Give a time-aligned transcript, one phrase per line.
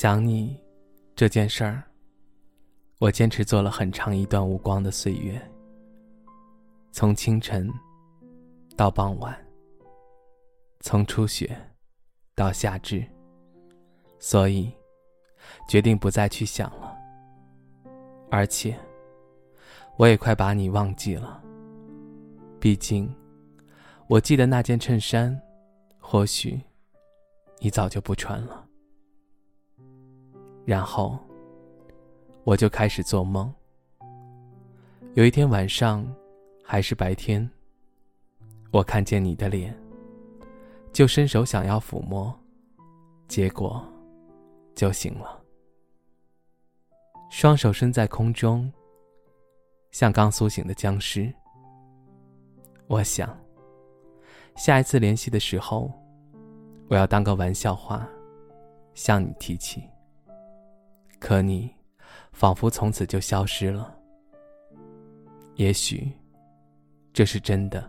[0.00, 0.58] 想你，
[1.14, 1.84] 这件事儿，
[3.00, 5.38] 我坚持做了很长一段无光的岁月。
[6.90, 7.70] 从清晨
[8.78, 9.38] 到傍晚，
[10.80, 11.54] 从初雪
[12.34, 13.04] 到夏至，
[14.18, 14.72] 所以
[15.68, 16.96] 决定不再去想了。
[18.30, 18.74] 而且，
[19.98, 21.44] 我也快把你忘记了。
[22.58, 23.14] 毕竟，
[24.06, 25.38] 我记得那件衬衫，
[25.98, 26.58] 或许
[27.58, 28.66] 你早就不穿了。
[30.70, 31.18] 然后，
[32.44, 33.52] 我就开始做梦。
[35.14, 36.06] 有一天晚上，
[36.62, 37.50] 还是白天，
[38.70, 39.76] 我看见你的脸，
[40.92, 42.32] 就伸手想要抚摸，
[43.26, 43.84] 结果
[44.76, 45.42] 就醒了。
[47.32, 48.72] 双手伸在空中，
[49.90, 51.34] 像刚苏醒的僵尸。
[52.86, 53.36] 我想，
[54.54, 55.90] 下一次联系的时候，
[56.86, 58.08] 我要当个玩笑话，
[58.94, 59.82] 向你提起。
[61.20, 61.70] 可你，
[62.32, 63.96] 仿佛从此就消失了。
[65.56, 66.10] 也许，
[67.12, 67.88] 这是真的。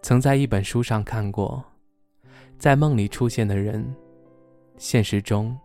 [0.00, 1.62] 曾在一本书上看过，
[2.58, 3.94] 在梦里出现的人，
[4.78, 5.56] 现实中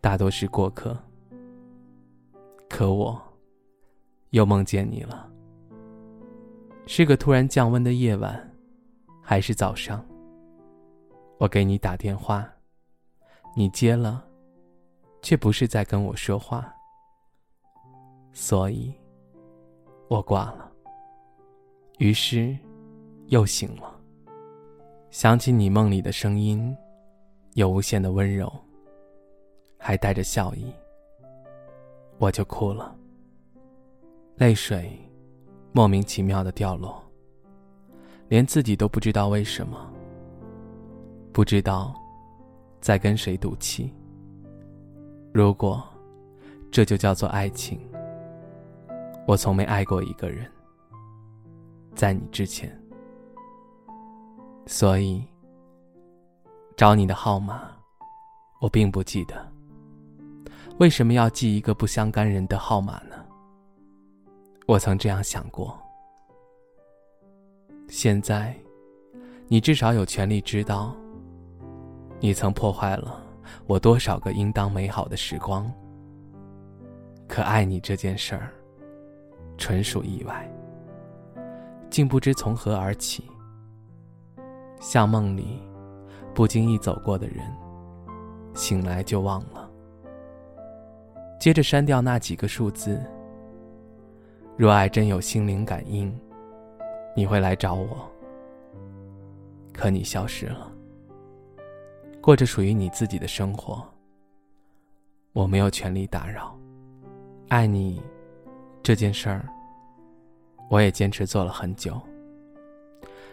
[0.00, 0.96] 大多是过客。
[2.70, 3.20] 可我，
[4.30, 5.30] 又梦见你了。
[6.86, 8.50] 是个突然降温的夜晚，
[9.20, 10.04] 还是早上？
[11.38, 12.50] 我给你打电话，
[13.54, 14.24] 你接了。
[15.22, 16.74] 却不是在跟我说话，
[18.32, 18.92] 所以，
[20.08, 20.70] 我挂了。
[21.98, 22.56] 于是，
[23.28, 23.98] 又醒了，
[25.10, 26.76] 想起你梦里的声音，
[27.54, 28.52] 有无限的温柔，
[29.78, 30.72] 还带着笑意，
[32.18, 32.94] 我就哭了。
[34.34, 34.98] 泪水
[35.70, 37.00] 莫名其妙的掉落，
[38.28, 39.88] 连自己都不知道为什么，
[41.32, 41.94] 不知道
[42.80, 43.94] 在跟谁赌气。
[45.32, 45.82] 如果
[46.70, 47.80] 这就叫做爱情，
[49.26, 50.46] 我从没爱过一个人，
[51.94, 52.78] 在你之前，
[54.66, 55.24] 所以
[56.76, 57.62] 找你的号码，
[58.60, 59.50] 我并不记得。
[60.78, 63.16] 为什么要记一个不相干人的号码呢？
[64.66, 65.78] 我曾这样想过。
[67.88, 68.54] 现在，
[69.48, 70.94] 你至少有权利知道，
[72.20, 73.31] 你曾破坏了。
[73.66, 75.70] 我多少个应当美好的时光，
[77.28, 78.50] 可爱你这件事儿，
[79.56, 80.50] 纯属意外，
[81.90, 83.24] 竟不知从何而起。
[84.80, 85.62] 像梦里
[86.34, 87.38] 不经意走过的人，
[88.54, 89.70] 醒来就忘了。
[91.38, 93.00] 接着删掉那几个数字。
[94.56, 96.12] 若爱真有心灵感应，
[97.14, 98.08] 你会来找我，
[99.72, 100.71] 可你消失了。
[102.22, 103.84] 过着属于你自己的生活，
[105.32, 106.56] 我没有权利打扰。
[107.48, 108.00] 爱你
[108.80, 109.44] 这件事儿，
[110.70, 112.00] 我也坚持做了很久。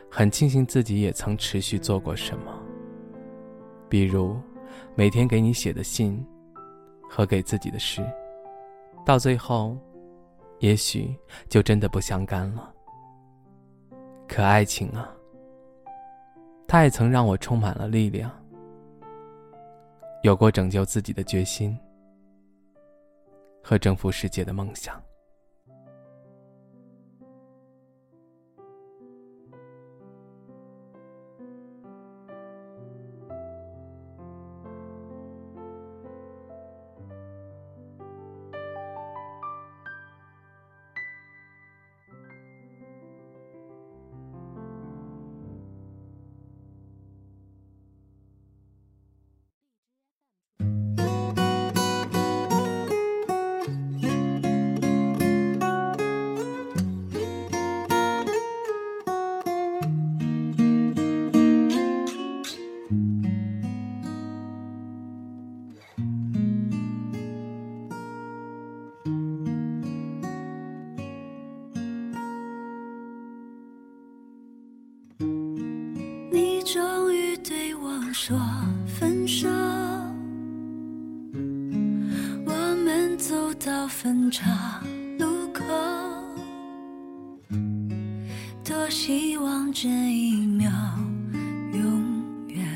[0.09, 2.51] 很庆幸自己也曾持续做过什么，
[3.87, 4.35] 比如
[4.95, 6.25] 每天给你写的信
[7.07, 8.03] 和给自己的诗，
[9.05, 9.77] 到最后，
[10.57, 11.15] 也许
[11.47, 12.73] 就真的不相干了。
[14.27, 15.13] 可爱情啊，
[16.67, 18.31] 它也曾让我充满了力量。
[20.21, 21.77] 有过拯救自己的决心
[23.63, 25.01] 和征服世界的梦想。
[76.71, 78.39] 终于对我说
[78.85, 79.49] 分手，
[82.45, 82.51] 我
[82.85, 84.79] 们走到分岔
[85.17, 85.65] 路口。
[88.63, 90.69] 多希望这一秒
[91.73, 92.67] 永远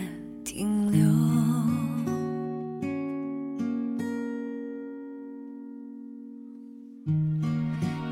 [0.44, 1.08] 停留。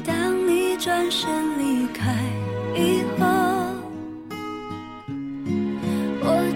[0.06, 1.51] 当你转身。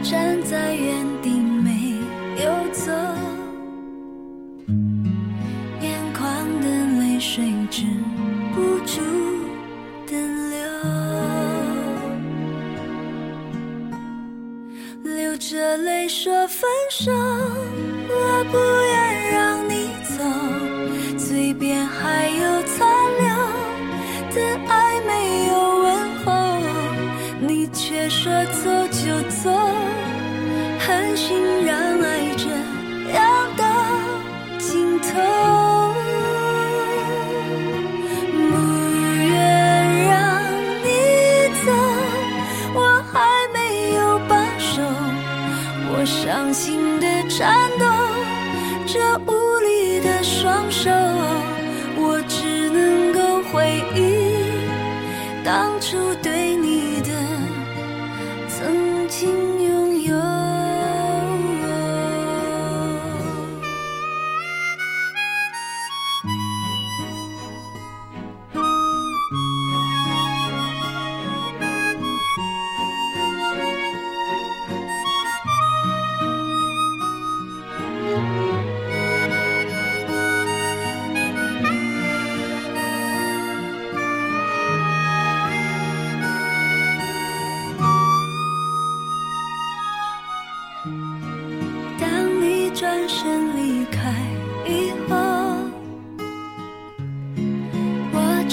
[0.07, 1.97] 站在原地没
[2.43, 2.91] 有走，
[5.81, 6.67] 眼眶的
[6.99, 7.81] 泪水止
[8.53, 9.01] 不住
[10.05, 10.15] 的
[10.51, 10.55] 流，
[15.15, 20.23] 流着泪说分手，我不愿让你走，
[21.17, 22.87] 嘴边还有残
[23.17, 23.25] 留
[24.35, 24.37] 的
[24.69, 25.89] 爱没有问
[26.23, 26.29] 候，
[27.41, 29.49] 你却说走就走，
[30.85, 32.05] 狠心让爱
[32.37, 32.45] 这
[33.11, 33.65] 样到
[34.59, 35.07] 尽头，
[38.31, 38.43] 不
[39.25, 39.33] 愿
[40.07, 40.13] 让
[40.83, 40.87] 你
[41.65, 41.67] 走，
[42.75, 43.17] 我还
[43.51, 44.83] 没有罢手，
[45.89, 47.85] 我伤心的颤抖，
[48.85, 50.91] 这无力的双手，
[51.97, 54.35] 我只能够回忆
[55.43, 56.54] 当初对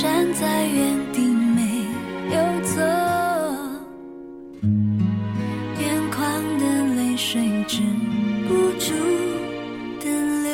[0.02, 1.86] 站在原地没
[2.34, 2.34] 有
[2.64, 2.80] 走，
[5.78, 6.64] 眼眶的
[6.96, 7.78] 泪水止
[8.48, 8.90] 不住
[10.00, 10.04] 的
[10.42, 10.50] 流，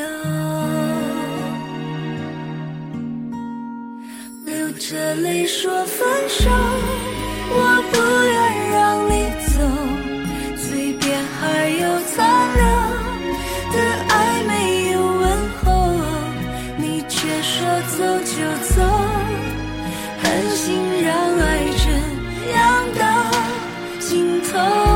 [4.44, 6.50] 流着泪说分手，
[7.50, 7.96] 我不
[20.54, 23.04] 心让爱这样到
[24.00, 24.87] 尽头，